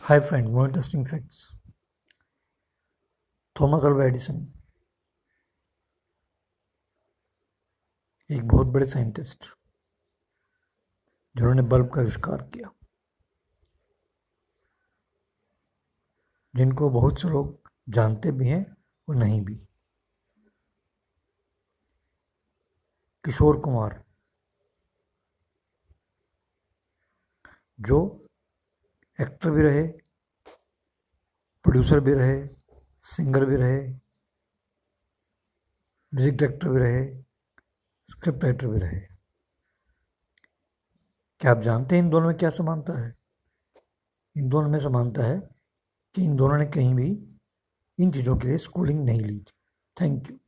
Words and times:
Hi 0.00 0.18
friend, 0.18 0.48
more 0.50 0.66
interesting 0.66 1.04
facts. 1.04 1.38
Thomas 3.56 3.84
Alva 3.84 4.04
Edison 4.04 4.36
एक 8.30 8.46
बहुत 8.48 8.66
बड़े 8.66 8.86
साइंटिस्ट 8.86 9.44
जिन्होंने 11.34 11.62
बल्ब 11.72 11.90
का 11.94 12.00
आविष्कार 12.00 12.42
किया 12.54 12.70
जिनको 16.54 16.90
बहुत 16.90 17.20
से 17.20 17.28
लोग 17.28 17.70
जानते 17.88 18.32
भी 18.32 18.48
हैं 18.48 18.64
और 19.08 19.16
नहीं 19.16 19.40
भी 19.44 19.54
किशोर 23.24 23.60
कुमार 23.60 24.02
जो 27.78 28.00
एक्टर 29.20 29.50
भी 29.50 29.62
रहे 29.62 29.82
प्रोड्यूसर 31.64 32.00
भी 32.00 32.12
रहे 32.12 32.48
सिंगर 33.04 33.44
भी 33.44 33.56
रहे 33.56 33.80
म्यूज़िक 36.12 36.34
डायरेक्टर 36.34 36.68
भी 36.68 36.80
रहे 36.80 37.04
स्क्रिप्ट 38.08 38.44
राइटर 38.44 38.66
भी 38.66 38.78
रहे। 38.78 39.00
क्या 41.40 41.50
आप 41.50 41.58
जानते 41.58 41.96
हैं 41.96 42.02
इन 42.02 42.10
दोनों 42.10 42.28
में 42.28 42.36
क्या 42.36 42.50
समानता 42.50 42.98
है? 43.00 43.14
इन 44.36 44.48
दोनों 44.48 44.68
में 44.68 44.78
समानता 44.78 45.22
है 45.22 45.38
कि 46.14 46.24
इन 46.24 46.36
दोनों 46.36 46.58
ने 46.58 46.66
कहीं 46.66 46.94
भी 46.94 47.08
इन 47.98 48.10
चीज़ों 48.12 48.36
के 48.36 48.48
लिए 48.48 48.58
स्कूलिंग 48.58 49.04
नहीं 49.04 49.20
ली। 49.20 49.44
Thank 49.96 50.30
you 50.30 50.38